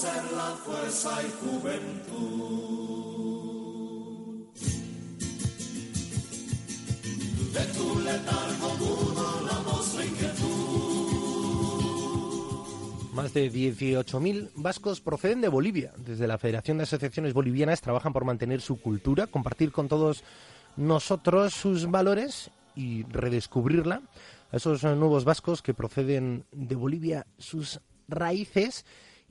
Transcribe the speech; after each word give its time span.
ser 0.00 0.24
la 0.32 0.56
fuerza 0.64 1.10
y 1.22 1.30
juventud. 1.40 2.08
De 7.52 7.64
tu 7.76 8.00
letargo 8.00 8.70
la 9.44 9.58
voz 9.58 9.94
inquietud. 10.02 10.70
Más 13.12 13.34
de 13.34 13.52
18.000 13.52 14.52
vascos 14.54 15.02
proceden 15.02 15.42
de 15.42 15.48
Bolivia. 15.48 15.92
Desde 15.98 16.26
la 16.26 16.38
Federación 16.38 16.78
de 16.78 16.84
Asociaciones 16.84 17.34
Bolivianas 17.34 17.82
trabajan 17.82 18.14
por 18.14 18.24
mantener 18.24 18.62
su 18.62 18.80
cultura, 18.80 19.26
compartir 19.26 19.70
con 19.70 19.88
todos 19.88 20.24
nosotros 20.78 21.52
sus 21.52 21.90
valores 21.90 22.50
y 22.74 23.02
redescubrirla. 23.02 24.00
A 24.50 24.56
esos 24.56 24.82
nuevos 24.82 25.24
vascos 25.24 25.60
que 25.60 25.74
proceden 25.74 26.46
de 26.52 26.74
Bolivia, 26.74 27.26
sus 27.36 27.80
raíces 28.08 28.86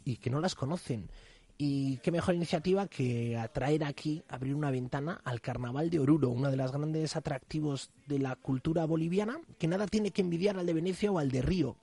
y 0.06 0.18
que 0.18 0.30
no 0.30 0.40
las 0.40 0.56
conocen. 0.56 1.10
Y 1.58 1.98
qué 1.98 2.12
mejor 2.12 2.36
iniciativa 2.36 2.88
que 2.88 3.38
atraer 3.38 3.84
aquí, 3.84 4.24
abrir 4.30 4.56
una 4.56 4.72
ventana 4.72 5.20
al 5.26 5.42
Carnaval 5.42 5.90
de 5.90 6.00
Oruro, 6.00 6.30
uno 6.30 6.50
de 6.50 6.56
los 6.56 6.72
grandes 6.72 7.18
atractivos 7.18 7.92
de 8.08 8.20
la 8.20 8.38
cultura 8.38 8.86
boliviana, 8.86 9.42
que 9.58 9.68
nada 9.68 9.86
tiene 9.86 10.12
que 10.12 10.22
envidiar 10.22 10.58
al 10.58 10.66
de 10.66 10.74
Venecia 10.74 11.12
o 11.12 11.20
al 11.20 11.32
de 11.32 11.42
Río. 11.42 11.76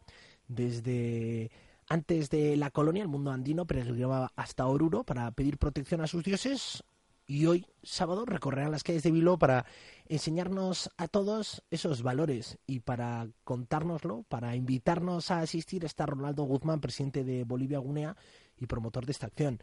Desde 0.49 1.51
antes 1.89 2.31
de 2.31 2.57
la 2.57 2.71
colonia, 2.71 3.03
el 3.03 3.09
mundo 3.09 3.31
andino 3.31 3.67
peregrinaba 3.67 4.33
hasta 4.35 4.67
Oruro 4.67 5.05
para 5.05 5.31
pedir 5.33 5.59
protección 5.59 6.01
a 6.01 6.07
sus 6.07 6.25
dioses 6.25 6.83
y 7.27 7.47
hoy, 7.47 7.67
sábado, 7.83 8.25
recorrerán 8.25 8.71
las 8.71 8.85
calles 8.85 9.03
de 9.03 9.11
Bilbao 9.11 9.39
para 9.39 9.67
enseñarnos 10.07 10.91
a 10.97 11.09
todos 11.09 11.63
esos 11.71 12.03
valores 12.03 12.59
y 12.67 12.81
para 12.81 13.29
contárnoslo, 13.43 14.25
para 14.29 14.55
invitarnos 14.55 15.33
a 15.33 15.41
asistir 15.41 15.85
está 15.85 16.07
Ronaldo 16.07 16.45
Guzmán, 16.45 16.81
presidente 16.81 17.25
de 17.25 17.43
Bolivia 17.43 17.81
Gunea 17.81 18.17
y 18.57 18.67
promotor 18.67 19.07
de 19.07 19.13
esta 19.13 19.27
acción. 19.27 19.61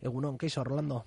Egunon, 0.00 0.38
¿qué 0.38 0.46
hizo 0.46 0.64
Rolando? 0.64 1.04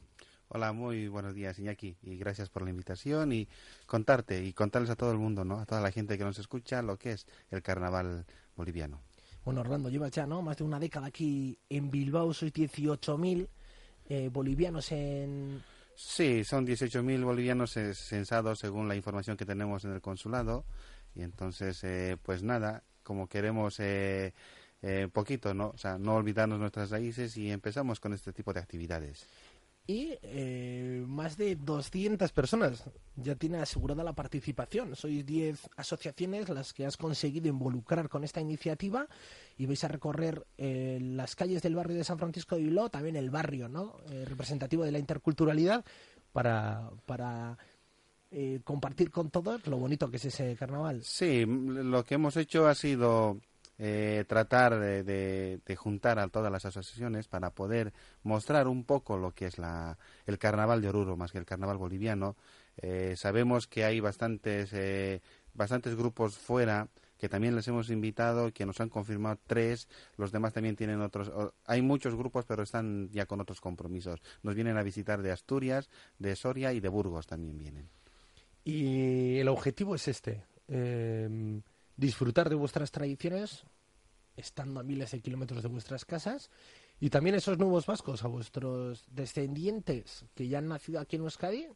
Hola, 0.49 0.71
muy 0.71 1.07
buenos 1.07 1.33
días, 1.33 1.57
Iñaki, 1.57 1.97
y 2.03 2.17
gracias 2.17 2.49
por 2.49 2.61
la 2.61 2.69
invitación 2.69 3.33
y 3.33 3.49
contarte 3.85 4.45
y 4.45 4.53
contarles 4.53 4.91
a 4.91 4.95
todo 4.95 5.11
el 5.11 5.17
mundo, 5.17 5.43
¿no? 5.43 5.59
A 5.59 5.65
toda 5.65 5.81
la 5.81 5.91
gente 5.91 6.17
que 6.17 6.23
nos 6.23 6.37
escucha 6.37 6.81
lo 6.81 6.97
que 6.97 7.13
es 7.13 7.25
el 7.49 7.63
carnaval 7.63 8.25
boliviano. 8.55 9.01
Bueno, 9.43 9.61
Orlando, 9.61 9.89
llevas 9.89 10.11
ya, 10.11 10.27
¿no? 10.27 10.41
Más 10.41 10.57
de 10.57 10.63
una 10.63 10.79
década 10.79 11.07
aquí 11.07 11.57
en 11.69 11.89
Bilbao, 11.89 12.33
sois 12.33 12.53
18.000 12.53 13.47
eh, 14.09 14.29
bolivianos 14.31 14.91
en, 14.91 15.61
Sí, 15.99 16.43
son 16.43 16.63
18.000 16.63 17.23
bolivianos 17.23 17.71
censados 17.71 18.59
según 18.59 18.87
la 18.87 18.95
información 18.95 19.35
que 19.35 19.47
tenemos 19.47 19.83
en 19.83 19.93
el 19.93 20.01
consulado. 20.01 20.63
Y 21.15 21.23
entonces, 21.23 21.83
eh, 21.83 22.17
pues 22.21 22.43
nada, 22.43 22.83
como 23.01 23.27
queremos 23.27 23.79
eh, 23.79 24.35
eh, 24.83 25.07
poquito, 25.11 25.55
¿no? 25.55 25.69
O 25.69 25.77
sea, 25.77 25.97
no 25.97 26.13
olvidarnos 26.13 26.59
nuestras 26.59 26.91
raíces 26.91 27.35
y 27.37 27.49
empezamos 27.49 27.99
con 27.99 28.13
este 28.13 28.31
tipo 28.31 28.53
de 28.53 28.59
actividades. 28.59 29.25
Y 29.88 30.17
eh, 30.21 31.03
más 31.07 31.38
de 31.38 31.55
200 31.55 32.31
personas 32.33 32.83
ya 33.16 33.35
tiene 33.35 33.59
asegurada 33.59 34.03
la 34.03 34.13
participación. 34.13 34.95
Sois 34.95 35.25
10 35.25 35.69
asociaciones 35.77 36.49
las 36.49 36.73
que 36.73 36.85
has 36.85 36.97
conseguido 36.97 37.47
involucrar 37.47 38.09
con 38.09 38.25
esta 38.25 38.41
iniciativa 38.41 39.08
y 39.58 39.65
vais 39.65 39.83
a 39.83 39.88
recorrer 39.88 40.45
eh, 40.58 40.99
las 41.02 41.35
calles 41.35 41.61
del 41.61 41.75
barrio 41.75 41.95
de 41.95 42.03
San 42.03 42.19
Francisco 42.19 42.55
de 42.55 42.64
Bilbao, 42.64 42.89
también 42.89 43.15
el 43.15 43.30
barrio 43.30 43.70
¿no? 43.70 43.95
Eh, 44.11 44.25
representativo 44.25 44.83
de 44.83 44.92
la 44.92 44.99
interculturalidad, 44.99 45.86
para, 46.33 46.92
para 47.05 47.58
eh, 48.30 48.59
compartir 48.64 49.09
con 49.09 49.30
todos 49.30 49.65
lo 49.67 49.77
bonito 49.77 50.11
que 50.11 50.17
es 50.17 50.25
ese 50.25 50.55
carnaval. 50.58 51.02
Sí, 51.04 51.45
lo 51.45 52.04
que 52.04 52.15
hemos 52.15 52.36
hecho 52.36 52.67
ha 52.67 52.75
sido 52.75 53.39
eh, 53.80 54.26
tratar 54.27 54.80
de, 54.80 55.61
juntar 55.77 56.20
a 56.20 56.27
todas 56.30 56.52
las 56.52 56.65
asociaciones 56.65 57.27
para 57.27 57.52
poder 57.52 57.93
mostrar 58.23 58.67
un 58.67 58.83
poco 58.83 59.17
lo 59.17 59.32
que 59.32 59.45
es 59.45 59.58
la, 59.58 59.98
el 60.26 60.39
carnaval 60.39 60.82
de 60.82 60.89
Oruro, 60.89 61.17
más 61.17 61.32
que 61.32 61.38
el 61.38 61.45
carnaval 61.45 61.77
boliviano. 61.77 62.36
Eh, 62.77 63.16
sabemos 63.16 63.67
que 63.67 63.86
hay 63.86 63.99
bastantes, 63.99 64.71
eh, 64.73 65.21
bastantes 65.54 65.95
grupos 65.95 66.37
fuera 66.37 66.87
que 67.17 67.30
también 67.30 67.55
les 67.55 67.67
hemos 67.67 67.89
invitado, 67.89 68.52
que 68.54 68.66
nos 68.66 68.80
han 68.80 68.89
confirmado 68.89 69.39
tres, 69.48 69.87
los 70.17 70.32
demás 70.32 70.54
también 70.54 70.76
tienen 70.76 71.02
otros, 71.02 71.32
hay 71.66 71.82
muchos 71.82 72.16
grupos 72.16 72.45
pero 72.45 72.61
están 72.61 73.10
ya 73.11 73.26
con 73.26 73.42
otros 73.42 73.60
compromisos. 73.60 74.21
Nos 74.43 74.54
vienen 74.54 74.77
a 74.77 74.83
visitar 74.83 75.21
de 75.21 75.32
Asturias, 75.32 75.89
de 76.20 76.36
Soria 76.36 76.73
y 76.73 76.80
de 76.80 76.89
Burgos 76.89 77.26
también 77.26 77.58
vienen. 77.58 77.89
Y 78.64 79.39
el 79.39 79.48
objetivo 79.48 79.95
es 79.95 80.08
este, 80.08 80.43
eh, 80.67 81.60
disfrutar 81.97 82.49
de 82.49 82.55
vuestras 82.55 82.91
tradiciones, 82.91 83.65
estando 84.35 84.80
a 84.80 84.83
miles 84.83 85.11
de 85.11 85.19
kilómetros 85.19 85.63
de 85.63 85.69
vuestras 85.69 86.05
casas, 86.05 86.49
y 86.99 87.09
también 87.09 87.35
esos 87.35 87.58
nuevos 87.58 87.85
vascos, 87.85 88.23
a 88.23 88.27
vuestros 88.27 89.05
descendientes 89.11 90.25
que 90.36 90.47
ya 90.47 90.59
han 90.59 90.67
nacido 90.67 90.99
aquí 90.99 91.15
en 91.17 91.23
Euskadi, 91.23 91.67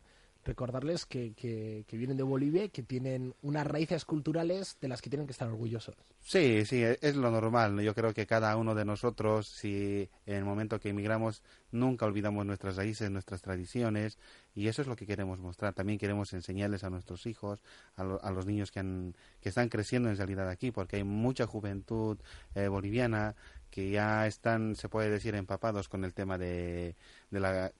recordarles 0.44 1.06
que, 1.06 1.34
que, 1.34 1.86
vienen 1.98 2.18
de 2.18 2.24
Bolivia 2.24 2.68
que 2.70 2.84
tienen 2.84 3.36
unas 3.42 3.68
raíces 3.68 4.06
culturales 4.06 4.78
de 4.82 4.88
las 4.88 5.02
que 5.02 5.10
tienen 5.10 5.28
que 5.28 5.32
estar 5.32 5.48
orgullosos. 5.48 5.96
Sí, 6.20 6.66
sí, 6.66 6.84
es 6.84 7.16
lo 7.16 7.32
normal. 7.32 7.76
¿no? 7.76 7.82
Yo 7.82 7.94
creo 7.94 8.14
que 8.14 8.26
cada 8.26 8.56
uno 8.58 8.76
de 8.76 8.86
nosotros, 8.86 9.48
si 9.48 10.10
en 10.26 10.36
el 10.36 10.46
momento 10.46 10.80
que 10.80 10.90
emigramos, 10.90 11.44
nunca 11.72 12.06
olvidamos 12.06 12.46
nuestras 12.46 12.76
raíces, 12.76 13.10
nuestras 13.12 13.42
tradiciones, 13.42 14.18
y 14.54 14.68
eso 14.68 14.82
es 14.82 14.88
lo 14.88 14.96
que 14.96 15.06
queremos 15.08 15.40
mostrar. 15.40 15.74
También 15.74 16.00
queremos 16.00 16.34
enseñarles 16.34 16.84
a 16.84 16.90
nuestros 16.90 17.26
hijos, 17.26 17.62
a, 17.96 18.04
lo- 18.04 18.24
a 18.24 18.32
los 18.32 18.46
niños 18.46 18.72
que, 18.72 18.80
han, 18.80 19.16
que 19.42 19.50
están 19.50 19.70
creciendo 19.70 20.10
en 20.10 20.18
realidad 20.18 20.50
aquí, 20.50 20.72
porque 20.72 20.98
hay 20.98 21.04
mucha 21.04 21.48
juventud 21.48 22.18
eh, 22.56 22.68
boliviana 22.68 23.36
que 23.70 23.90
ya 23.90 24.28
están, 24.28 24.76
se 24.76 24.90
puede 24.90 25.10
decir, 25.10 25.34
empapados 25.36 25.88
con 25.88 26.04
el 26.04 26.14
tema 26.14 26.38
de, 26.38 26.96
de 27.30 27.40
la 27.40 27.72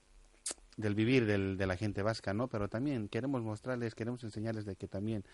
del 0.76 0.94
vivir 0.94 1.26
del, 1.26 1.56
de 1.56 1.66
la 1.66 1.76
gente 1.76 2.02
vasca, 2.02 2.32
¿no? 2.32 2.48
Pero 2.48 2.68
también 2.68 3.08
queremos 3.08 3.42
mostrarles, 3.42 3.94
queremos 3.94 4.24
enseñarles 4.24 4.64
de 4.64 4.76
que 4.76 4.88
también 4.88 5.24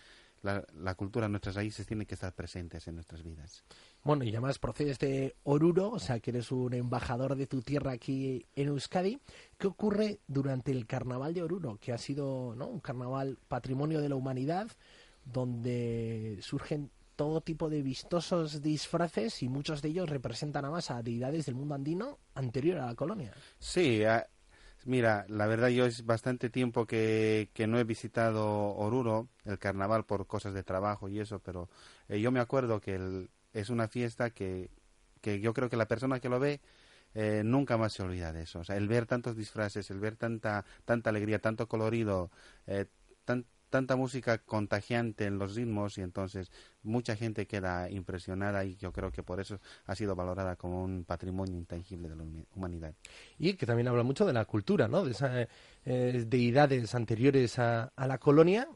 la, 0.43 0.65
la 0.75 0.95
cultura, 0.95 1.29
nuestras 1.29 1.55
raíces 1.55 1.87
tienen 1.87 2.07
que 2.07 2.15
estar 2.15 2.35
presentes 2.35 2.87
en 2.89 2.97
nuestras 2.97 3.23
vidas. 3.23 3.65
Bueno, 4.03 4.25
y 4.25 4.31
además 4.31 4.59
procedes 4.59 4.99
de 4.99 5.37
Oruro, 5.45 5.91
o 5.91 5.99
sea 5.99 6.21
que 6.21 6.31
eres 6.31 6.51
un 6.53 6.75
embajador 6.75 7.37
de 7.37 7.47
tu 7.47 7.63
tierra 7.63 7.93
aquí 7.93 8.47
en 8.57 8.69
Euskadi. 8.69 9.21
¿Qué 9.57 9.67
ocurre 9.67 10.21
durante 10.27 10.73
el 10.73 10.87
carnaval 10.87 11.35
de 11.35 11.43
Oruro? 11.43 11.79
Que 11.81 11.93
ha 11.93 11.99
sido 11.99 12.55
¿no? 12.57 12.67
un 12.67 12.81
carnaval 12.81 13.39
patrimonio 13.49 14.01
de 14.01 14.09
la 14.09 14.17
humanidad, 14.17 14.69
donde 15.25 16.39
surgen 16.43 16.91
todo 17.17 17.41
tipo 17.41 17.69
de 17.69 17.83
vistosos 17.83 18.63
disfraces 18.63 19.43
y 19.43 19.49
muchos 19.49 19.83
de 19.83 19.89
ellos 19.89 20.09
representan 20.09 20.65
además 20.65 20.93
a 20.93 21.03
deidades 21.03 21.47
del 21.47 21.57
mundo 21.57 21.75
andino 21.75 22.19
anterior 22.35 22.79
a 22.79 22.87
la 22.87 22.95
colonia. 22.95 23.35
Sí, 23.59 24.03
mira, 24.89 25.25
la 25.29 25.47
verdad 25.47 25.69
yo 25.69 25.87
es 25.87 26.05
bastante 26.07 26.51
tiempo 26.51 26.87
que, 26.87 27.51
que 27.55 27.67
no 27.67 27.79
he 27.79 27.85
visitado 27.85 28.75
Oruro, 28.77 29.29
el 29.45 29.59
carnaval 29.59 30.05
por 30.05 30.27
cosas 30.27 30.55
de 30.55 30.63
trabajo 30.65 31.09
y 31.09 31.21
eso, 31.21 31.41
pero 31.41 31.69
eh, 32.09 32.21
yo 32.21 32.31
me 32.33 32.41
acuerdo 32.41 32.81
que 32.81 32.95
el- 32.97 33.31
es 33.53 33.71
una 33.71 33.89
fiesta 33.89 34.31
que, 34.31 34.71
que 35.21 35.41
yo 35.41 35.55
creo 35.55 35.69
que 35.71 35.77
la 35.77 35.89
persona 35.89 36.21
que 36.21 36.29
lo 36.29 36.39
ve 36.41 36.61
eh, 37.15 37.43
nunca 37.45 37.77
más 37.79 37.93
se 37.95 38.03
olvida 38.03 38.33
de 38.33 38.43
eso. 38.43 38.61
O 38.61 38.65
sea, 38.65 38.77
el 38.77 38.89
ver 38.89 39.07
tantos 39.07 39.37
disfraces, 39.37 39.91
el 39.91 40.01
ver 40.01 40.17
tanta, 40.17 40.65
tanta 40.85 41.11
alegría, 41.11 41.41
tanto 41.41 41.69
colorido, 41.69 42.31
eh, 42.67 42.87
tanta 43.71 43.97
música 43.97 44.39
contagiante 44.39 45.25
en 45.25 45.39
los 45.39 45.55
ritmos 45.55 45.99
y 45.99 46.03
entonces 46.03 46.51
mucha 46.83 47.17
gente 47.17 47.47
queda 47.47 47.91
impresionada 47.91 48.65
y 48.65 48.77
yo 48.77 48.93
creo 48.93 49.11
que 49.11 49.23
por 49.23 49.41
eso 49.41 49.61
ha 49.87 49.95
sido 49.95 50.15
valorada 50.15 50.57
como 50.57 50.83
un 50.83 51.05
patrimonio 51.05 51.57
intangible 51.57 52.09
de 52.09 52.17
la 52.17 52.25
humanidad. 52.55 52.95
Y 53.39 53.55
que 53.55 53.67
también 53.67 53.89
habla 53.89 54.03
mucho 54.03 54.25
de 54.27 54.33
la 54.33 54.45
cultura, 54.45 54.89
¿no? 54.89 55.05
De 55.05 55.13
esas 55.13 55.49
eh, 55.85 56.25
deidades 56.27 56.95
anteriores 56.95 57.59
a, 57.59 57.93
a 57.95 58.07
la 58.07 58.19
colonia 58.19 58.69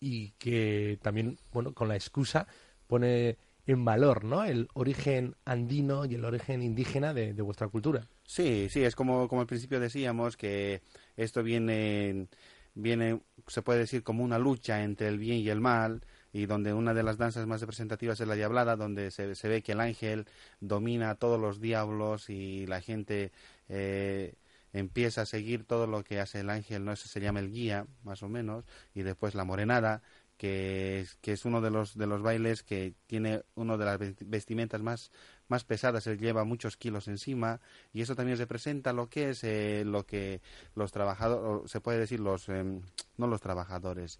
y 0.00 0.30
que 0.32 0.98
también, 1.02 1.38
bueno, 1.52 1.72
con 1.74 1.88
la 1.88 1.96
excusa 1.96 2.46
pone 2.86 3.36
en 3.66 3.84
valor, 3.84 4.24
¿no? 4.24 4.44
El 4.44 4.68
origen 4.74 5.34
andino 5.44 6.04
y 6.04 6.14
el 6.14 6.24
origen 6.24 6.62
indígena 6.62 7.12
de, 7.12 7.34
de 7.34 7.42
vuestra 7.42 7.68
cultura. 7.68 8.06
Sí, 8.24 8.68
sí, 8.70 8.84
es 8.84 8.94
como, 8.94 9.28
como 9.28 9.40
al 9.40 9.46
principio 9.46 9.80
decíamos 9.80 10.36
que 10.36 10.82
esto 11.16 11.42
viene, 11.42 12.28
viene, 12.76 13.20
se 13.48 13.62
puede 13.62 13.80
decir 13.80 14.04
como 14.04 14.22
una 14.22 14.38
lucha 14.38 14.84
entre 14.84 15.08
el 15.08 15.18
bien 15.18 15.38
y 15.38 15.48
el 15.48 15.60
mal, 15.60 16.02
y 16.32 16.46
donde 16.46 16.72
una 16.74 16.94
de 16.94 17.02
las 17.02 17.16
danzas 17.16 17.46
más 17.46 17.60
representativas 17.62 18.20
es 18.20 18.28
la 18.28 18.34
diablada, 18.34 18.76
donde 18.76 19.10
se, 19.10 19.34
se 19.34 19.48
ve 19.48 19.62
que 19.62 19.72
el 19.72 19.80
ángel 19.80 20.26
domina 20.60 21.10
a 21.10 21.14
todos 21.16 21.40
los 21.40 21.60
diablos 21.60 22.30
y 22.30 22.66
la 22.66 22.80
gente 22.80 23.32
eh, 23.68 24.34
empieza 24.72 25.22
a 25.22 25.26
seguir 25.26 25.64
todo 25.64 25.86
lo 25.86 26.04
que 26.04 26.20
hace 26.20 26.40
el 26.40 26.50
ángel, 26.50 26.84
no 26.84 26.92
Ese 26.92 27.08
se 27.08 27.20
llama 27.20 27.40
el 27.40 27.50
guía, 27.50 27.86
más 28.04 28.22
o 28.22 28.28
menos, 28.28 28.64
y 28.94 29.02
después 29.02 29.34
la 29.34 29.44
morenada, 29.44 30.02
que 30.36 31.00
es, 31.00 31.16
que 31.22 31.32
es 31.32 31.46
uno 31.46 31.62
de 31.62 31.70
los 31.70 31.96
de 31.96 32.06
los 32.06 32.20
bailes 32.20 32.62
que 32.62 32.92
tiene 33.06 33.42
uno 33.54 33.78
de 33.78 33.84
las 33.86 33.98
vesti- 33.98 34.26
vestimentas 34.26 34.82
más 34.82 35.10
más 35.48 35.64
pesadas, 35.64 36.06
él 36.06 36.18
lleva 36.18 36.44
muchos 36.44 36.76
kilos 36.76 37.08
encima 37.08 37.60
y 37.92 38.02
eso 38.02 38.14
también 38.14 38.38
representa 38.38 38.92
lo 38.92 39.08
que 39.08 39.30
es 39.30 39.44
eh, 39.44 39.84
lo 39.84 40.04
que 40.06 40.40
los 40.74 40.92
trabajadores, 40.92 41.70
se 41.70 41.80
puede 41.80 41.98
decir 41.98 42.20
los 42.20 42.48
em, 42.48 42.82
no 43.16 43.26
los 43.26 43.40
trabajadores, 43.40 44.18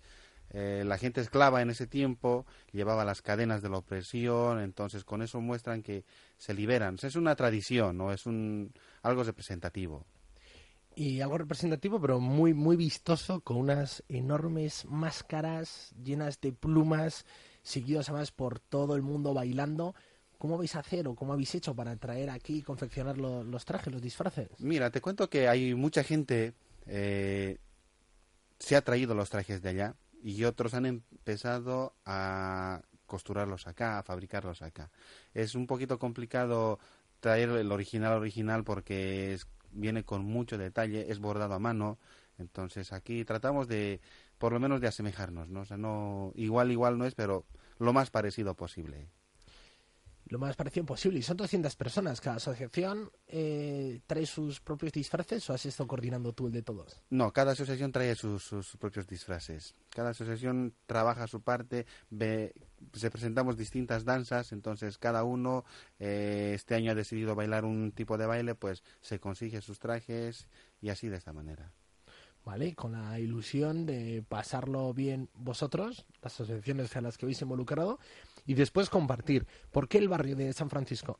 eh, 0.50 0.84
la 0.86 0.96
gente 0.96 1.20
esclava 1.20 1.60
en 1.60 1.70
ese 1.70 1.86
tiempo 1.86 2.46
llevaba 2.72 3.04
las 3.04 3.22
cadenas 3.22 3.62
de 3.62 3.68
la 3.68 3.78
opresión, 3.78 4.60
entonces 4.60 5.04
con 5.04 5.22
eso 5.22 5.40
muestran 5.40 5.82
que 5.82 6.04
se 6.36 6.54
liberan. 6.54 6.96
es 7.02 7.16
una 7.16 7.34
tradición, 7.34 7.96
¿no? 7.96 8.12
Es 8.12 8.26
un, 8.26 8.72
algo 9.02 9.24
representativo. 9.24 10.06
Y 10.94 11.20
algo 11.20 11.36
representativo, 11.36 12.00
pero 12.00 12.20
muy, 12.20 12.54
muy 12.54 12.76
vistoso, 12.76 13.40
con 13.40 13.58
unas 13.58 14.02
enormes 14.08 14.86
máscaras 14.86 15.94
llenas 16.02 16.40
de 16.40 16.52
plumas, 16.52 17.26
seguidos 17.62 18.08
además 18.08 18.32
por 18.32 18.60
todo 18.60 18.96
el 18.96 19.02
mundo 19.02 19.34
bailando. 19.34 19.94
¿Cómo 20.38 20.58
vais 20.58 20.74
a 20.76 20.80
hacer 20.80 21.08
o 21.08 21.14
cómo 21.14 21.32
habéis 21.32 21.54
hecho 21.54 21.74
para 21.74 21.96
traer 21.96 22.30
aquí 22.30 22.58
y 22.58 22.62
confeccionar 22.62 23.16
los 23.18 23.64
trajes, 23.64 23.92
los 23.92 24.02
disfraces? 24.02 24.48
Mira, 24.58 24.90
te 24.90 25.00
cuento 25.00 25.30
que 25.30 25.48
hay 25.48 25.74
mucha 25.74 26.04
gente, 26.04 26.52
eh, 26.86 27.58
se 28.58 28.76
ha 28.76 28.82
traído 28.82 29.14
los 29.14 29.30
trajes 29.30 29.62
de 29.62 29.70
allá 29.70 29.94
y 30.22 30.44
otros 30.44 30.74
han 30.74 30.86
empezado 30.86 31.94
a 32.04 32.82
costurarlos 33.06 33.66
acá, 33.66 33.98
a 33.98 34.02
fabricarlos 34.02 34.62
acá. 34.62 34.90
Es 35.32 35.54
un 35.54 35.66
poquito 35.66 35.98
complicado 35.98 36.78
traer 37.20 37.50
el 37.50 37.72
original 37.72 38.12
original 38.12 38.64
porque 38.64 39.38
viene 39.70 40.04
con 40.04 40.24
mucho 40.24 40.58
detalle, 40.58 41.10
es 41.10 41.18
bordado 41.18 41.54
a 41.54 41.58
mano, 41.58 41.98
entonces 42.38 42.92
aquí 42.92 43.24
tratamos 43.24 43.68
de 43.68 44.00
por 44.38 44.52
lo 44.52 44.60
menos 44.60 44.80
de 44.80 44.88
asemejarnos, 44.88 45.48
¿no? 45.48 45.60
O 45.60 45.64
sea, 45.64 45.76
no 45.76 46.32
igual 46.34 46.70
igual 46.72 46.98
no 46.98 47.06
es, 47.06 47.14
pero 47.14 47.46
lo 47.78 47.92
más 47.92 48.10
parecido 48.10 48.54
posible 48.54 49.08
lo 50.28 50.38
más 50.38 50.56
parecido 50.56 50.86
posible. 50.86 51.18
Y 51.18 51.22
son 51.22 51.36
200 51.36 51.74
personas. 51.76 52.20
¿Cada 52.20 52.36
asociación 52.36 53.10
eh, 53.28 54.00
trae 54.06 54.26
sus 54.26 54.60
propios 54.60 54.92
disfraces 54.92 55.48
o 55.48 55.54
has 55.54 55.66
estado 55.66 55.86
coordinando 55.86 56.32
tú 56.32 56.46
el 56.46 56.52
de 56.52 56.62
todos? 56.62 57.00
No, 57.10 57.32
cada 57.32 57.52
asociación 57.52 57.92
trae 57.92 58.14
sus, 58.14 58.76
propios 58.78 59.06
disfraces. 59.06 59.74
Cada 59.90 60.10
asociación 60.10 60.74
trabaja 60.86 61.26
su 61.26 61.40
parte, 61.40 61.86
ve, 62.10 62.54
se 62.92 63.10
presentamos 63.10 63.56
distintas 63.56 64.04
danzas, 64.04 64.52
entonces 64.52 64.98
cada 64.98 65.24
uno 65.24 65.64
eh, 65.98 66.52
este 66.54 66.74
año 66.74 66.92
ha 66.92 66.94
decidido 66.94 67.34
bailar 67.34 67.64
un 67.64 67.92
tipo 67.92 68.18
de 68.18 68.26
baile, 68.26 68.54
pues 68.54 68.82
se 69.00 69.20
consigue 69.20 69.60
sus 69.60 69.78
trajes 69.78 70.48
y 70.80 70.88
así 70.88 71.08
de 71.08 71.16
esta 71.16 71.32
manera. 71.32 71.72
¿vale? 72.44 72.74
Con 72.74 72.92
la 72.92 73.18
ilusión 73.18 73.86
de 73.86 74.24
pasarlo 74.26 74.94
bien 74.94 75.28
vosotros, 75.34 76.06
las 76.22 76.32
asociaciones 76.34 76.96
a 76.96 77.00
las 77.00 77.18
que 77.18 77.26
habéis 77.26 77.42
involucrado, 77.42 77.98
y 78.46 78.54
después 78.54 78.90
compartir. 78.90 79.46
¿Por 79.70 79.88
qué 79.88 79.98
el 79.98 80.08
barrio 80.08 80.36
de 80.36 80.52
San 80.52 80.70
Francisco? 80.70 81.18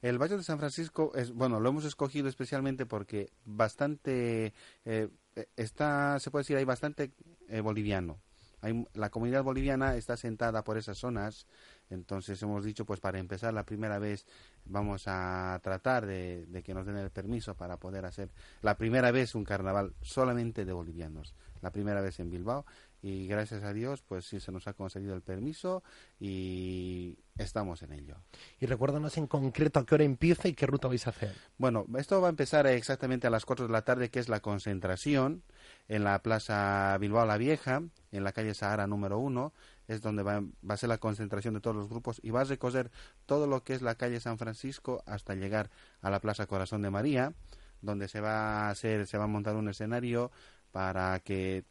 El 0.00 0.18
barrio 0.18 0.36
de 0.36 0.44
San 0.44 0.58
Francisco 0.58 1.12
es, 1.16 1.32
bueno, 1.32 1.58
lo 1.58 1.70
hemos 1.70 1.84
escogido 1.84 2.28
especialmente 2.28 2.86
porque 2.86 3.32
bastante, 3.44 4.54
eh, 4.84 5.08
está, 5.56 6.20
se 6.20 6.30
puede 6.30 6.42
decir, 6.42 6.56
hay 6.56 6.64
bastante 6.64 7.10
eh, 7.48 7.60
boliviano. 7.60 8.20
Hay, 8.60 8.84
la 8.94 9.10
comunidad 9.10 9.44
boliviana 9.44 9.94
está 9.94 10.16
sentada 10.16 10.64
por 10.64 10.78
esas 10.78 10.98
zonas, 10.98 11.46
entonces 11.90 12.42
hemos 12.42 12.64
dicho, 12.64 12.84
pues 12.84 12.98
para 12.98 13.20
empezar 13.20 13.54
la 13.54 13.64
primera 13.64 14.00
vez 14.00 14.26
vamos 14.64 15.04
a 15.06 15.60
tratar 15.62 16.06
de, 16.06 16.44
de, 16.46 16.62
que 16.64 16.74
nos 16.74 16.84
den 16.84 16.96
el 16.96 17.10
permiso 17.10 17.54
para 17.54 17.76
poder 17.76 18.04
hacer 18.04 18.30
la 18.60 18.76
primera 18.76 19.12
vez 19.12 19.36
un 19.36 19.44
carnaval 19.44 19.94
solamente 20.02 20.64
de 20.64 20.72
bolivianos, 20.72 21.36
la 21.60 21.70
primera 21.70 22.00
vez 22.00 22.18
en 22.18 22.30
Bilbao 22.30 22.66
y 23.02 23.26
gracias 23.26 23.62
a 23.62 23.72
Dios 23.72 24.02
pues 24.02 24.26
sí 24.26 24.40
se 24.40 24.50
nos 24.50 24.66
ha 24.66 24.72
concedido 24.72 25.14
el 25.14 25.22
permiso 25.22 25.82
y 26.18 27.18
estamos 27.36 27.82
en 27.82 27.92
ello. 27.92 28.16
Y 28.60 28.66
recuérdanos 28.66 29.16
en 29.16 29.26
concreto 29.26 29.80
a 29.80 29.86
qué 29.86 29.94
hora 29.94 30.04
empieza 30.04 30.48
y 30.48 30.54
qué 30.54 30.66
ruta 30.66 30.88
vais 30.88 31.06
a 31.06 31.10
hacer. 31.10 31.34
Bueno, 31.58 31.86
esto 31.96 32.20
va 32.20 32.28
a 32.28 32.30
empezar 32.30 32.66
exactamente 32.66 33.26
a 33.26 33.30
las 33.30 33.44
4 33.44 33.66
de 33.66 33.72
la 33.72 33.82
tarde 33.82 34.10
que 34.10 34.18
es 34.18 34.28
la 34.28 34.40
concentración 34.40 35.42
en 35.88 36.04
la 36.04 36.20
Plaza 36.22 36.96
Bilbao 36.98 37.26
la 37.26 37.38
Vieja, 37.38 37.82
en 38.10 38.24
la 38.24 38.32
calle 38.32 38.54
Sahara 38.54 38.86
número 38.86 39.18
1, 39.18 39.52
es 39.86 40.02
donde 40.02 40.22
va, 40.22 40.40
va, 40.40 40.74
a 40.74 40.76
ser 40.76 40.88
la 40.88 40.98
concentración 40.98 41.54
de 41.54 41.60
todos 41.60 41.76
los 41.76 41.88
grupos 41.88 42.20
y 42.22 42.30
va 42.30 42.42
a 42.42 42.44
recorrer 42.44 42.90
todo 43.26 43.46
lo 43.46 43.62
que 43.62 43.74
es 43.74 43.82
la 43.82 43.94
calle 43.94 44.20
San 44.20 44.38
Francisco 44.38 45.02
hasta 45.06 45.34
llegar 45.34 45.70
a 46.02 46.10
la 46.10 46.20
Plaza 46.20 46.46
Corazón 46.46 46.82
de 46.82 46.90
María, 46.90 47.32
donde 47.80 48.08
se 48.08 48.20
va 48.20 48.66
a 48.66 48.70
hacer, 48.70 49.06
se 49.06 49.18
va 49.18 49.24
a 49.24 49.28
montar 49.28 49.56
un 49.56 49.68
escenario 49.68 50.30
para 50.72 51.20
que 51.20 51.64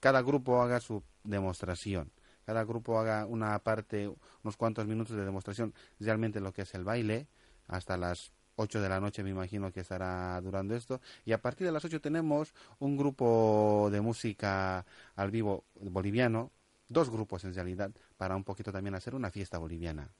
cada 0.00 0.22
grupo 0.22 0.62
haga 0.62 0.80
su 0.80 1.02
demostración. 1.24 2.10
Cada 2.44 2.64
grupo 2.64 2.98
haga 2.98 3.26
una 3.26 3.58
parte, 3.58 4.10
unos 4.42 4.56
cuantos 4.56 4.86
minutos 4.86 5.16
de 5.16 5.24
demostración, 5.24 5.74
realmente 6.00 6.40
lo 6.40 6.52
que 6.52 6.62
es 6.62 6.74
el 6.74 6.84
baile, 6.84 7.26
hasta 7.66 7.98
las 7.98 8.32
8 8.56 8.80
de 8.80 8.88
la 8.88 9.00
noche 9.00 9.22
me 9.22 9.30
imagino 9.30 9.70
que 9.70 9.80
estará 9.80 10.40
durando 10.40 10.74
esto. 10.74 11.00
Y 11.24 11.32
a 11.32 11.42
partir 11.42 11.66
de 11.66 11.72
las 11.72 11.84
8 11.84 12.00
tenemos 12.00 12.54
un 12.78 12.96
grupo 12.96 13.88
de 13.92 14.00
música 14.00 14.84
al 15.14 15.30
vivo 15.30 15.64
boliviano, 15.74 16.50
dos 16.88 17.10
grupos 17.10 17.44
en 17.44 17.54
realidad, 17.54 17.90
para 18.16 18.34
un 18.34 18.44
poquito 18.44 18.72
también 18.72 18.94
hacer 18.94 19.14
una 19.14 19.30
fiesta 19.30 19.58
boliviana. 19.58 20.10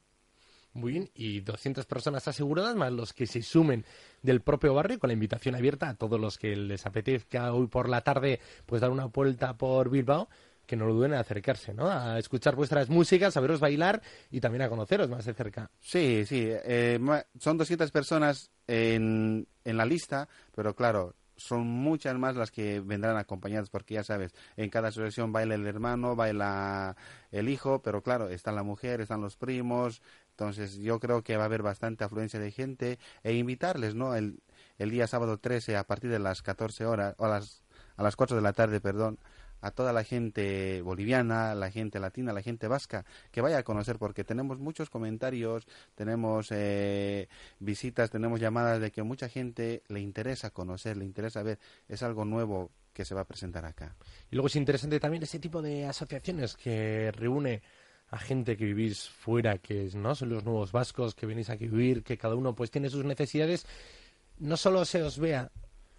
Muy 0.74 0.92
bien, 0.92 1.10
y 1.14 1.40
200 1.40 1.86
personas 1.86 2.28
aseguradas, 2.28 2.76
más 2.76 2.92
los 2.92 3.12
que 3.12 3.26
se 3.26 3.42
sumen 3.42 3.84
del 4.22 4.40
propio 4.40 4.74
barrio, 4.74 4.98
con 4.98 5.08
la 5.08 5.14
invitación 5.14 5.54
abierta 5.54 5.88
a 5.88 5.94
todos 5.94 6.20
los 6.20 6.38
que 6.38 6.54
les 6.56 6.86
apetezca 6.86 7.52
hoy 7.52 7.66
por 7.66 7.88
la 7.88 8.02
tarde, 8.02 8.40
pues 8.66 8.80
dar 8.80 8.90
una 8.90 9.06
vuelta 9.06 9.56
por 9.56 9.90
Bilbao, 9.90 10.28
que 10.66 10.76
no 10.76 10.86
lo 10.86 10.92
duden 10.92 11.14
en 11.14 11.18
acercarse, 11.18 11.72
¿no? 11.72 11.88
A 11.88 12.18
escuchar 12.18 12.54
vuestras 12.54 12.90
músicas, 12.90 13.36
a 13.36 13.40
veros 13.40 13.58
bailar 13.58 14.02
y 14.30 14.40
también 14.40 14.62
a 14.62 14.68
conoceros 14.68 15.08
más 15.08 15.24
de 15.24 15.32
cerca. 15.32 15.70
Sí, 15.80 16.24
sí, 16.26 16.46
eh, 16.46 17.00
son 17.40 17.56
200 17.56 17.90
personas 17.90 18.50
en, 18.66 19.48
en 19.64 19.76
la 19.78 19.86
lista, 19.86 20.28
pero 20.54 20.76
claro, 20.76 21.14
son 21.38 21.66
muchas 21.66 22.16
más 22.18 22.36
las 22.36 22.50
que 22.50 22.80
vendrán 22.80 23.16
acompañadas, 23.16 23.70
porque 23.70 23.94
ya 23.94 24.04
sabes, 24.04 24.34
en 24.56 24.68
cada 24.68 24.88
asociación 24.88 25.32
baila 25.32 25.54
el 25.54 25.66
hermano, 25.66 26.16
baila 26.16 26.96
el 27.30 27.48
hijo, 27.48 27.80
pero 27.80 28.02
claro, 28.02 28.28
está 28.28 28.52
la 28.52 28.62
mujer, 28.62 29.00
están 29.00 29.22
los 29.22 29.36
primos, 29.36 30.02
entonces 30.38 30.76
yo 30.76 31.00
creo 31.00 31.24
que 31.24 31.36
va 31.36 31.42
a 31.42 31.46
haber 31.46 31.62
bastante 31.62 32.04
afluencia 32.04 32.38
de 32.38 32.52
gente 32.52 33.00
e 33.24 33.34
invitarles, 33.34 33.96
¿no? 33.96 34.14
El, 34.14 34.40
el 34.78 34.90
día 34.90 35.08
sábado 35.08 35.38
13 35.38 35.76
a 35.76 35.82
partir 35.82 36.10
de 36.10 36.20
las 36.20 36.42
14 36.42 36.86
horas, 36.86 37.16
o 37.18 37.24
a 37.24 37.28
las, 37.28 37.64
a 37.96 38.04
las 38.04 38.14
4 38.14 38.36
de 38.36 38.42
la 38.42 38.52
tarde, 38.52 38.80
perdón, 38.80 39.18
a 39.60 39.72
toda 39.72 39.92
la 39.92 40.04
gente 40.04 40.80
boliviana, 40.82 41.56
la 41.56 41.72
gente 41.72 41.98
latina, 41.98 42.32
la 42.32 42.42
gente 42.42 42.68
vasca, 42.68 43.04
que 43.32 43.40
vaya 43.40 43.58
a 43.58 43.62
conocer, 43.64 43.98
porque 43.98 44.22
tenemos 44.22 44.60
muchos 44.60 44.90
comentarios, 44.90 45.66
tenemos 45.96 46.52
eh, 46.52 47.28
visitas, 47.58 48.08
tenemos 48.08 48.38
llamadas 48.38 48.80
de 48.80 48.92
que 48.92 49.02
mucha 49.02 49.28
gente 49.28 49.82
le 49.88 49.98
interesa 49.98 50.50
conocer, 50.50 50.96
le 50.96 51.04
interesa 51.04 51.42
ver, 51.42 51.58
es 51.88 52.04
algo 52.04 52.24
nuevo 52.24 52.70
que 52.92 53.04
se 53.04 53.16
va 53.16 53.22
a 53.22 53.26
presentar 53.26 53.64
acá. 53.64 53.96
Y 54.30 54.36
luego 54.36 54.46
es 54.46 54.54
interesante 54.54 55.00
también 55.00 55.24
ese 55.24 55.40
tipo 55.40 55.62
de 55.62 55.86
asociaciones 55.86 56.56
que 56.56 57.10
reúne 57.12 57.62
a 58.10 58.18
gente 58.18 58.56
que 58.56 58.64
vivís 58.64 59.08
fuera, 59.08 59.58
que 59.58 59.90
no 59.94 60.14
son 60.14 60.30
los 60.30 60.44
nuevos 60.44 60.72
vascos 60.72 61.14
que 61.14 61.26
venís 61.26 61.50
aquí 61.50 61.66
a 61.66 61.68
vivir, 61.68 62.02
que 62.02 62.16
cada 62.16 62.34
uno 62.34 62.54
pues 62.54 62.70
tiene 62.70 62.88
sus 62.88 63.04
necesidades, 63.04 63.66
no 64.38 64.56
solo 64.56 64.84
se 64.84 65.02
os 65.02 65.18
vea 65.18 65.50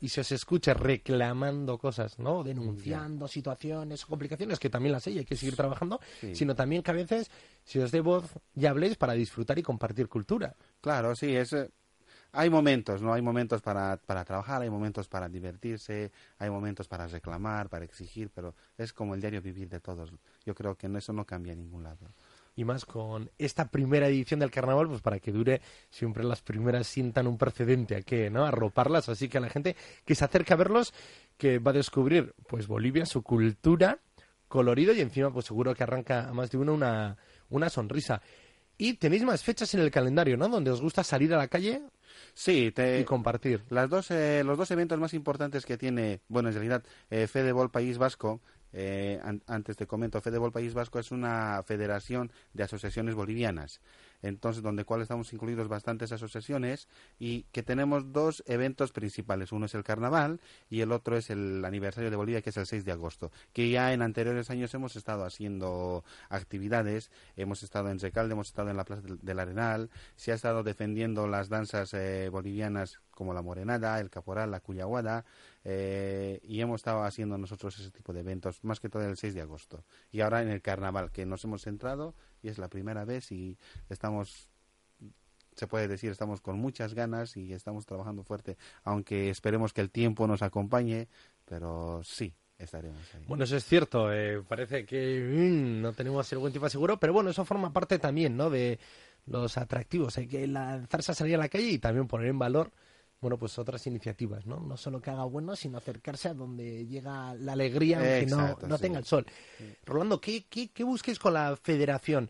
y 0.02 0.10
se 0.10 0.22
os 0.22 0.32
escuche 0.32 0.74
reclamando 0.74 1.78
cosas, 1.78 2.18
¿no? 2.20 2.44
Denunciando 2.44 3.28
situaciones 3.28 4.04
o 4.06 4.08
complicaciones, 4.08 4.58
que 4.58 4.70
también 4.70 4.94
las 4.94 5.06
hay, 5.08 5.20
hay 5.20 5.26
que 5.26 5.36
seguir 5.36 5.56
trabajando, 5.56 6.00
sino 6.34 6.56
también 6.56 6.82
que 6.82 6.92
a 6.92 6.94
veces 6.94 7.30
si 7.64 7.80
os 7.80 7.92
dé 7.92 8.00
voz 8.00 8.26
y 8.56 8.66
habléis 8.66 8.96
para 8.96 9.14
disfrutar 9.14 9.60
y 9.60 9.64
compartir 9.64 10.08
cultura. 10.08 10.56
Claro, 10.82 11.16
sí, 11.16 11.36
es, 11.36 11.54
eh, 11.54 11.70
hay 12.32 12.50
momentos, 12.50 13.02
¿no? 13.02 13.14
Hay 13.14 13.22
momentos 13.22 13.62
para, 13.62 13.98
para 13.98 14.24
trabajar, 14.24 14.62
hay 14.62 14.70
momentos 14.70 15.08
para 15.08 15.28
divertirse, 15.30 16.12
hay 16.38 16.50
momentos 16.50 16.88
para 16.88 17.08
reclamar, 17.08 17.70
para 17.70 17.86
exigir, 17.86 18.30
pero 18.34 18.56
es 18.78 18.94
como 18.94 19.16
el 19.16 19.22
diario 19.22 19.42
vivir 19.42 19.70
de 19.70 19.80
todos. 19.80 20.12
Yo 20.46 20.54
creo 20.54 20.76
que 20.76 20.88
eso 20.88 21.14
no 21.14 21.26
cambia 21.26 21.54
en 21.54 21.60
ningún 21.60 21.84
lado 21.84 22.10
y 22.60 22.66
más 22.66 22.84
con 22.84 23.32
esta 23.38 23.70
primera 23.70 24.10
edición 24.10 24.42
del 24.42 24.52
carnaval, 24.52 24.90
pues 24.90 25.02
para 25.02 25.20
que 25.20 25.32
dure 25.32 25.62
siempre 25.90 26.26
las 26.26 26.42
primeras 26.42 26.88
sientan 26.88 27.26
un 27.26 27.38
precedente 27.38 27.96
a 27.96 28.02
que, 28.02 28.30
¿no? 28.30 28.46
Arroparlas, 28.46 29.08
así 29.08 29.30
que 29.30 29.38
a 29.38 29.42
la 29.42 29.50
gente 29.50 29.78
que 30.04 30.14
se 30.14 30.26
acerca 30.26 30.56
a 30.56 30.58
verlos, 30.58 30.94
que 31.38 31.60
va 31.60 31.72
a 31.72 31.76
descubrir, 31.76 32.34
pues 32.48 32.68
Bolivia, 32.68 33.06
su 33.06 33.24
cultura, 33.24 34.00
colorido 34.50 34.92
y 34.94 35.00
encima, 35.00 35.32
pues 35.32 35.46
seguro 35.46 35.74
que 35.74 35.84
arranca 35.84 36.28
a 36.28 36.34
más 36.34 36.52
de 36.52 36.58
uno 36.58 36.74
una, 36.74 37.16
una 37.50 37.70
sonrisa. 37.70 38.22
Y 38.78 38.96
tenéis 38.96 39.24
más 39.24 39.42
fechas 39.42 39.74
en 39.74 39.80
el 39.80 39.90
calendario, 39.90 40.36
¿no? 40.36 40.50
Donde 40.50 40.72
os 40.72 40.82
gusta 40.82 41.02
salir 41.02 41.34
a 41.34 41.38
la 41.38 41.48
calle 41.48 41.82
Sí, 42.34 42.74
y 42.76 43.04
compartir. 43.04 43.64
Las 43.70 43.90
dos, 43.90 44.12
eh, 44.12 44.44
los 44.46 44.58
dos 44.58 44.72
eventos 44.72 45.00
más 45.00 45.14
importantes 45.14 45.66
que 45.66 45.78
tiene, 45.78 46.22
bueno, 46.28 46.50
en 46.50 46.56
realidad, 46.56 46.84
eh, 47.10 47.28
Fedebol 47.28 47.72
País 47.72 47.98
Vasco 47.98 48.42
eh, 48.72 49.20
antes 49.48 49.78
te 49.78 49.88
comento, 49.88 50.22
Fedebol 50.22 50.52
País 50.52 50.74
Vasco 50.74 51.00
es 51.00 51.12
una 51.12 51.64
federación 51.66 52.32
de 52.54 52.64
asociaciones 52.64 53.16
bolivianas. 53.16 53.82
Entonces 54.22 54.62
donde 54.64 54.86
cual 54.86 55.02
estamos 55.02 55.32
incluidos 55.34 55.68
bastantes 55.68 56.12
asociaciones 56.12 56.88
y 57.20 57.44
que 57.52 57.64
tenemos 57.64 58.12
dos 58.12 58.44
eventos 58.48 58.92
principales. 58.92 59.52
Uno 59.52 59.66
es 59.66 59.76
el 59.76 59.84
carnaval 59.84 60.40
y 60.70 60.82
el 60.82 60.92
otro 60.92 61.18
es 61.18 61.30
el 61.30 61.64
aniversario 61.66 62.10
de 62.10 62.16
Bolivia, 62.16 62.42
que 62.42 62.50
es 62.50 62.58
el 62.58 62.66
6 62.66 62.86
de 62.86 62.92
agosto, 62.92 63.32
que 63.54 63.70
ya 63.70 63.94
en 63.94 64.02
anteriores 64.02 64.50
años 64.50 64.74
hemos 64.74 64.96
estado 64.96 65.26
haciendo 65.26 66.04
actividades, 66.30 67.12
hemos 67.36 67.64
estado 67.64 67.90
en 67.90 68.00
Recalde, 68.00 68.34
hemos 68.34 68.48
estado 68.48 68.70
en 68.70 68.78
la 68.78 68.86
Plaza 68.86 69.04
del 69.06 69.40
Arenal, 69.40 69.90
se 70.16 70.32
ha 70.32 70.36
estado 70.36 70.64
defendiendo 70.64 71.28
las 71.28 71.50
danzas 71.50 71.94
eh, 71.94 72.30
bolivianas 72.30 73.00
como 73.12 73.34
la 73.34 73.42
morenada, 73.42 74.00
el 74.00 74.10
caporal, 74.10 74.52
la 74.52 74.62
cuyaguada, 74.62 75.26
eh, 75.66 76.40
y 76.44 76.62
hemos 76.62 76.80
estado 76.80 77.04
haciendo 77.04 77.38
nosotros 77.38 77.78
ese 77.78 77.92
tipo 77.92 78.14
de 78.14 78.22
eventos, 78.22 78.64
más 78.64 78.80
que 78.80 78.88
todo 78.88 79.04
el 79.04 79.18
6 79.18 79.34
de 79.34 79.42
agosto. 79.42 79.84
Y 80.12 80.22
ahora 80.22 80.42
en 80.42 80.50
el 80.50 80.62
carnaval, 80.62 81.12
que 81.12 81.26
nos 81.26 81.44
hemos 81.44 81.64
centrado 81.64 82.16
y 82.42 82.50
es 82.50 82.58
la 82.58 82.68
primera 82.68 83.06
vez 83.06 83.32
y 83.32 83.58
estamos 83.90 84.50
se 85.60 85.68
puede 85.68 85.90
decir, 85.90 86.10
estamos 86.10 86.40
con 86.40 86.58
muchas 86.58 86.94
ganas 86.94 87.36
y 87.36 87.52
estamos 87.52 87.86
trabajando 87.86 88.24
fuerte, 88.24 88.58
aunque 88.84 89.30
esperemos 89.30 89.74
que 89.74 89.82
el 89.82 89.92
tiempo 89.92 90.26
nos 90.26 90.42
acompañe, 90.42 91.10
pero 91.44 92.02
sí, 92.04 92.34
estaremos 92.58 93.02
ahí. 93.14 93.26
Bueno, 93.28 93.44
eso 93.44 93.58
es 93.58 93.66
cierto, 93.66 94.12
eh, 94.14 94.42
parece 94.48 94.86
que 94.86 95.20
mm, 95.20 95.82
no 95.82 95.92
tenemos 95.92 96.32
el 96.32 96.40
buen 96.40 96.54
tiempo 96.54 96.70
seguro, 96.70 96.98
pero 96.98 97.12
bueno, 97.12 97.30
eso 97.30 97.44
forma 97.44 97.74
parte 97.74 98.00
también, 98.00 98.38
¿no?, 98.38 98.50
de 98.50 98.80
los 99.26 99.58
atractivos, 99.58 100.18
hay 100.18 100.28
que 100.28 100.48
lanzarse 100.48 101.12
a 101.12 101.16
salir 101.16 101.36
a 101.36 101.40
la 101.40 101.50
calle 101.50 101.72
y 101.72 101.78
también 101.78 102.08
poner 102.08 102.28
en 102.28 102.40
valor 102.40 102.72
bueno, 103.22 103.38
pues 103.38 103.58
otras 103.60 103.86
iniciativas, 103.88 104.46
¿no? 104.46 104.60
No 104.60 104.78
solo 104.78 105.02
que 105.02 105.10
haga 105.10 105.26
bueno, 105.26 105.56
sino 105.56 105.78
acercarse 105.78 106.30
a 106.30 106.34
donde 106.34 106.88
llega 106.88 107.34
la 107.36 107.54
alegría, 107.54 107.98
aunque 107.98 108.26
no, 108.28 108.58
no 108.68 108.78
tenga 108.78 109.00
el 109.00 109.06
sol. 109.06 109.26
Rolando, 109.86 110.22
¿qué, 110.22 110.46
qué, 110.50 110.70
qué 110.70 110.84
busques 110.84 111.20
con 111.20 111.34
la 111.34 111.58
federación? 111.62 112.30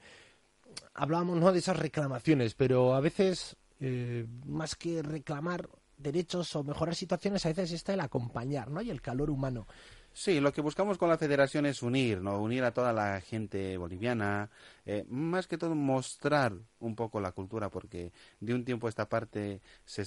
Hablábamos, 0.95 1.37
¿no?, 1.37 1.51
de 1.51 1.59
esas 1.59 1.77
reclamaciones, 1.77 2.55
pero 2.55 2.95
a 2.95 2.99
veces, 3.01 3.55
eh, 3.79 4.25
más 4.45 4.75
que 4.75 5.03
reclamar 5.03 5.69
derechos 5.97 6.55
o 6.55 6.63
mejorar 6.63 6.95
situaciones, 6.95 7.45
a 7.45 7.49
veces 7.49 7.71
está 7.71 7.93
el 7.93 7.99
acompañar, 7.99 8.71
¿no? 8.71 8.81
Y 8.81 8.89
el 8.89 9.01
calor 9.01 9.29
humano. 9.29 9.67
Sí, 10.13 10.39
lo 10.41 10.51
que 10.51 10.61
buscamos 10.61 10.97
con 10.97 11.07
la 11.07 11.17
federación 11.17 11.65
es 11.65 11.81
unir, 11.81 12.21
¿no? 12.21 12.41
Unir 12.41 12.63
a 12.63 12.73
toda 12.73 12.91
la 12.91 13.21
gente 13.21 13.77
boliviana, 13.77 14.49
eh, 14.85 15.05
más 15.07 15.47
que 15.47 15.57
todo 15.57 15.75
mostrar 15.75 16.53
un 16.79 16.95
poco 16.95 17.21
la 17.21 17.31
cultura, 17.31 17.69
porque 17.69 18.11
de 18.39 18.53
un 18.53 18.65
tiempo 18.65 18.87
a 18.87 18.89
esta 18.89 19.07
parte 19.07 19.61
se, 19.85 20.03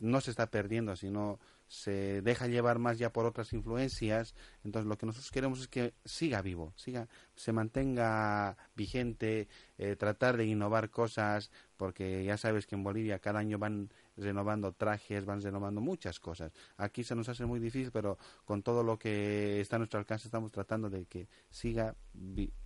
no 0.00 0.20
se 0.20 0.30
está 0.32 0.50
perdiendo, 0.50 0.96
sino 0.96 1.38
se 1.68 2.20
deja 2.22 2.48
llevar 2.48 2.78
más 2.78 2.98
ya 2.98 3.12
por 3.12 3.24
otras 3.24 3.52
influencias. 3.52 4.34
Entonces, 4.64 4.88
lo 4.88 4.98
que 4.98 5.06
nosotros 5.06 5.30
queremos 5.30 5.60
es 5.60 5.68
que 5.68 5.94
siga 6.04 6.42
vivo, 6.42 6.72
siga, 6.76 7.08
se 7.34 7.52
mantenga 7.52 8.56
vigente, 8.74 9.48
eh, 9.78 9.96
tratar 9.96 10.36
de 10.36 10.46
innovar 10.46 10.90
cosas, 10.90 11.50
porque 11.76 12.24
ya 12.24 12.36
sabes 12.36 12.66
que 12.66 12.74
en 12.74 12.84
Bolivia 12.84 13.20
cada 13.20 13.38
año 13.38 13.58
van 13.58 13.90
renovando 14.22 14.72
trajes, 14.72 15.24
van 15.24 15.40
renovando 15.40 15.80
muchas 15.80 16.20
cosas. 16.20 16.52
Aquí 16.76 17.04
se 17.04 17.14
nos 17.14 17.28
hace 17.28 17.44
muy 17.46 17.60
difícil, 17.60 17.90
pero 17.92 18.18
con 18.44 18.62
todo 18.62 18.82
lo 18.82 18.98
que 18.98 19.60
está 19.60 19.76
a 19.76 19.78
nuestro 19.78 19.98
alcance 19.98 20.28
estamos 20.28 20.50
tratando 20.50 20.88
de 20.88 21.04
que 21.06 21.28
siga, 21.50 21.94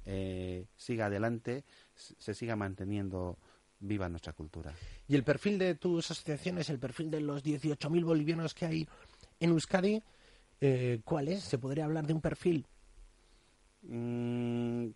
eh, 0.05 0.67
siga 0.77 1.07
adelante, 1.07 1.65
se 1.95 2.35
siga 2.35 2.57
manteniendo 2.57 3.39
viva 3.81 4.09
nuestra 4.09 4.33
cultura. 4.33 4.73
¿Y 5.09 5.15
el 5.15 5.25
perfil 5.25 5.59
de 5.59 5.75
tus 5.75 6.11
asociaciones, 6.11 6.71
el 6.71 6.79
perfil 6.79 7.11
de 7.11 7.21
los 7.21 7.45
18.000 7.45 8.05
bolivianos 8.05 8.55
que 8.55 8.67
hay 8.67 8.89
en 9.41 9.51
Euskadi, 9.51 10.03
eh, 10.61 11.01
cuál 11.05 11.29
es? 11.29 11.43
¿Se 11.43 11.59
podría 11.59 11.85
hablar 11.85 12.07
de 12.07 12.15
un 12.15 12.21
perfil? 12.21 12.67
Mm, 13.83 14.89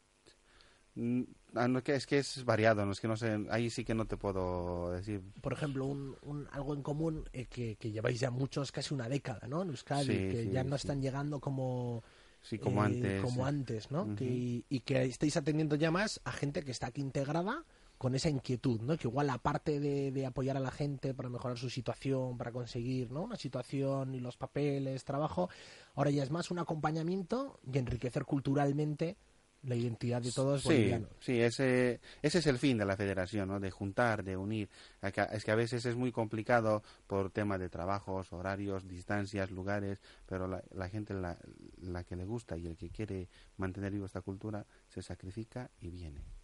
es 0.96 2.06
que 2.06 2.18
es 2.18 2.44
variado, 2.44 2.84
no 2.84 2.92
es 2.92 3.00
que 3.00 3.08
no 3.08 3.16
sé, 3.16 3.46
ahí 3.50 3.70
sí 3.70 3.84
que 3.84 3.94
no 3.94 4.06
te 4.06 4.16
puedo 4.16 4.92
decir. 4.92 5.22
Por 5.40 5.52
ejemplo, 5.52 5.86
un, 5.86 6.48
algo 6.52 6.74
en 6.74 6.82
común 6.82 7.28
eh, 7.32 7.46
que, 7.46 7.76
lleváis 7.90 8.20
ya 8.20 8.30
muchos, 8.30 8.72
casi 8.72 8.94
una 8.94 9.08
década, 9.08 9.46
¿no? 9.48 9.62
En 9.62 9.70
Euskadi, 9.70 10.06
que 10.06 10.48
ya 10.50 10.64
no 10.64 10.76
están 10.76 11.00
llegando 11.00 11.40
como 11.40 12.02
sí, 12.42 12.58
como 12.58 12.82
eh, 12.82 12.86
antes, 12.86 13.22
como 13.22 13.46
antes, 13.46 13.90
¿no? 13.90 14.06
y 14.18 14.80
que 14.80 15.04
estáis 15.04 15.36
atendiendo 15.36 15.76
ya 15.76 15.90
más 15.90 16.20
a 16.24 16.32
gente 16.32 16.62
que 16.62 16.70
está 16.70 16.88
aquí 16.88 17.00
integrada 17.00 17.64
con 18.00 18.14
esa 18.14 18.30
inquietud, 18.30 18.80
¿no? 18.80 18.96
Que 18.96 19.08
igual 19.08 19.28
aparte 19.28 19.78
de, 19.78 20.10
de, 20.10 20.24
apoyar 20.24 20.56
a 20.56 20.60
la 20.60 20.70
gente 20.70 21.12
para 21.12 21.28
mejorar 21.28 21.58
su 21.58 21.68
situación, 21.68 22.38
para 22.38 22.50
conseguir, 22.50 23.10
¿no? 23.12 23.20
Una 23.24 23.36
situación 23.36 24.14
y 24.14 24.20
los 24.20 24.38
papeles, 24.38 25.04
trabajo, 25.04 25.50
ahora 25.94 26.10
ya 26.10 26.22
es 26.22 26.30
más 26.30 26.50
un 26.50 26.60
acompañamiento 26.60 27.60
y 27.70 27.76
enriquecer 27.76 28.24
culturalmente 28.24 29.18
la 29.62 29.74
identidad 29.74 30.22
de 30.22 30.32
todos 30.32 30.62
sí, 30.62 30.92
Sí, 31.20 31.40
ese, 31.40 32.00
ese 32.22 32.38
es 32.38 32.46
el 32.46 32.58
fin 32.58 32.78
de 32.78 32.84
la 32.84 32.96
federación, 32.96 33.48
¿no? 33.48 33.60
De 33.60 33.70
juntar, 33.70 34.24
de 34.24 34.36
unir. 34.36 34.68
Es 35.02 35.44
que 35.44 35.50
a 35.50 35.54
veces 35.54 35.84
es 35.84 35.96
muy 35.96 36.12
complicado 36.12 36.82
por 37.06 37.30
temas 37.30 37.60
de 37.60 37.68
trabajos, 37.68 38.32
horarios, 38.32 38.88
distancias, 38.88 39.50
lugares, 39.50 40.00
pero 40.26 40.46
la, 40.46 40.62
la 40.72 40.88
gente, 40.88 41.14
la, 41.14 41.36
la 41.82 42.04
que 42.04 42.16
le 42.16 42.24
gusta 42.24 42.56
y 42.56 42.66
el 42.66 42.76
que 42.76 42.90
quiere 42.90 43.28
mantener 43.56 43.92
viva 43.92 44.06
esta 44.06 44.22
cultura, 44.22 44.64
se 44.88 45.02
sacrifica 45.02 45.70
y 45.80 45.90
viene. 45.90 46.39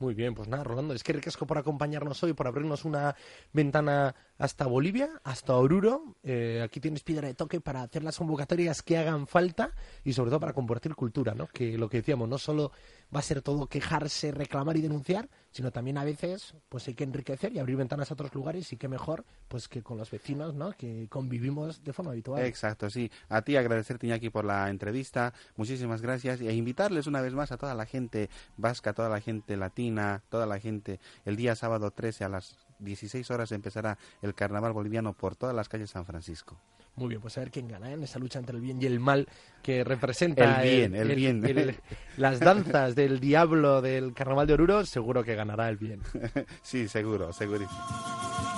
Muy 0.00 0.14
bien, 0.14 0.32
pues 0.34 0.46
nada, 0.46 0.62
Rolando, 0.62 0.94
es 0.94 1.02
que 1.02 1.12
ricasco 1.12 1.44
por 1.44 1.58
acompañarnos 1.58 2.22
hoy, 2.22 2.32
por 2.32 2.46
abrirnos 2.46 2.84
una 2.84 3.16
ventana 3.52 4.14
hasta 4.38 4.64
Bolivia, 4.66 5.20
hasta 5.24 5.56
Oruro. 5.56 6.16
Eh, 6.22 6.62
aquí 6.64 6.78
tienes 6.78 7.02
piedra 7.02 7.26
de 7.26 7.34
toque 7.34 7.60
para 7.60 7.82
hacer 7.82 8.04
las 8.04 8.16
convocatorias 8.16 8.82
que 8.82 8.96
hagan 8.96 9.26
falta 9.26 9.72
y 10.04 10.12
sobre 10.12 10.30
todo 10.30 10.38
para 10.38 10.52
compartir 10.52 10.94
cultura, 10.94 11.34
¿no? 11.34 11.48
Que 11.48 11.76
lo 11.76 11.88
que 11.88 11.96
decíamos, 11.96 12.28
no 12.28 12.38
solo 12.38 12.70
va 13.12 13.18
a 13.18 13.22
ser 13.22 13.42
todo 13.42 13.66
quejarse, 13.66 14.30
reclamar 14.30 14.76
y 14.76 14.82
denunciar, 14.82 15.28
sino 15.58 15.72
también 15.72 15.98
a 15.98 16.04
veces 16.04 16.54
pues 16.68 16.86
hay 16.86 16.94
que 16.94 17.02
enriquecer 17.02 17.52
y 17.52 17.58
abrir 17.58 17.76
ventanas 17.76 18.12
a 18.12 18.14
otros 18.14 18.32
lugares 18.32 18.72
y 18.72 18.76
qué 18.76 18.86
mejor 18.86 19.24
pues 19.48 19.66
que 19.66 19.82
con 19.82 19.98
los 19.98 20.08
vecinos, 20.08 20.54
¿no? 20.54 20.70
Que 20.70 21.08
convivimos 21.10 21.82
de 21.82 21.92
forma 21.92 22.12
habitual. 22.12 22.44
Exacto, 22.44 22.88
sí. 22.88 23.10
A 23.28 23.42
ti 23.42 23.56
agradecerte 23.56 24.06
Iñaki 24.06 24.30
por 24.30 24.44
la 24.44 24.70
entrevista, 24.70 25.34
muchísimas 25.56 26.00
gracias 26.00 26.40
y 26.40 26.46
a 26.46 26.52
invitarles 26.52 27.08
una 27.08 27.20
vez 27.20 27.34
más 27.34 27.50
a 27.50 27.56
toda 27.56 27.74
la 27.74 27.86
gente 27.86 28.30
vasca, 28.56 28.92
toda 28.92 29.08
la 29.08 29.20
gente 29.20 29.56
latina, 29.56 30.22
toda 30.28 30.46
la 30.46 30.60
gente 30.60 31.00
el 31.24 31.34
día 31.34 31.56
sábado 31.56 31.90
13 31.90 32.22
a 32.22 32.28
las 32.28 32.56
16 32.78 33.28
horas 33.32 33.50
empezará 33.50 33.98
el 34.22 34.36
carnaval 34.36 34.72
boliviano 34.72 35.12
por 35.12 35.34
todas 35.34 35.56
las 35.56 35.68
calles 35.68 35.88
de 35.88 35.92
San 35.94 36.04
Francisco. 36.04 36.56
Muy 36.98 37.10
bien, 37.10 37.20
pues 37.20 37.36
a 37.38 37.40
ver 37.40 37.52
quién 37.52 37.68
gana 37.68 37.90
¿eh? 37.90 37.94
en 37.94 38.02
esa 38.02 38.18
lucha 38.18 38.40
entre 38.40 38.56
el 38.56 38.62
bien 38.62 38.82
y 38.82 38.86
el 38.86 38.98
mal 38.98 39.28
que 39.62 39.84
representa 39.84 40.60
el 40.60 40.68
bien, 40.68 40.94
el, 40.96 41.14
bien. 41.14 41.76
las 42.16 42.40
danzas 42.40 42.96
del 42.96 43.20
diablo 43.20 43.80
del 43.80 44.14
carnaval 44.14 44.48
de 44.48 44.54
Oruro, 44.54 44.84
seguro 44.84 45.22
que 45.22 45.36
ganará 45.48 45.70
el 45.70 45.78
bien. 45.78 46.00
sí, 46.62 46.88
seguro, 46.88 47.32
segurísimo. 47.32 48.57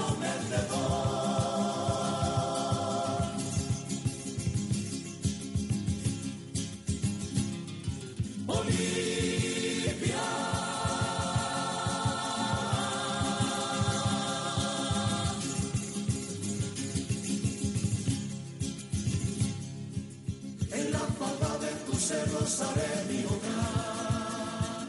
cerros 22.11 22.61
haré 22.61 22.93
mi 23.09 23.23
hogar, 23.31 24.87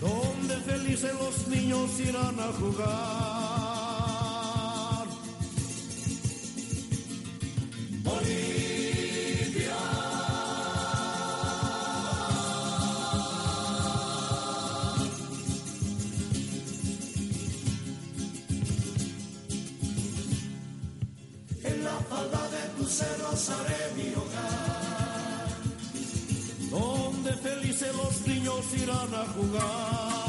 donde 0.00 0.54
felices 0.70 1.14
los 1.22 1.48
niños 1.48 2.00
irán 2.00 2.38
a 2.38 2.52
jugar. 2.60 3.31
Donde 27.22 27.38
felices 27.38 27.94
los 27.96 28.26
niños 28.26 28.64
irán 28.74 29.14
a 29.14 29.24
jugar. 29.34 30.21